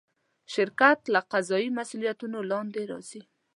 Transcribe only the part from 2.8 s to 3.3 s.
راځي.